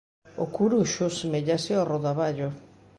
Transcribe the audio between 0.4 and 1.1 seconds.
O curuxo